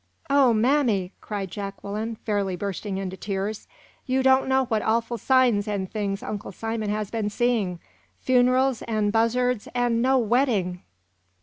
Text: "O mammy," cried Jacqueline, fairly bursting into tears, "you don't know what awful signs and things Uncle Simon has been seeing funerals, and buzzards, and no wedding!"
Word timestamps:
"O 0.31 0.51
mammy," 0.51 1.11
cried 1.21 1.51
Jacqueline, 1.51 2.15
fairly 2.15 2.55
bursting 2.55 2.97
into 2.97 3.15
tears, 3.15 3.67
"you 4.07 4.23
don't 4.23 4.47
know 4.47 4.65
what 4.65 4.81
awful 4.81 5.19
signs 5.19 5.67
and 5.67 5.91
things 5.91 6.23
Uncle 6.23 6.51
Simon 6.51 6.89
has 6.89 7.11
been 7.11 7.29
seeing 7.29 7.77
funerals, 8.19 8.81
and 8.87 9.11
buzzards, 9.11 9.67
and 9.75 10.01
no 10.01 10.17
wedding!" 10.17 10.81